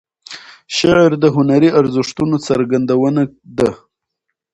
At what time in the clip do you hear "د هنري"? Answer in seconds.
1.23-1.69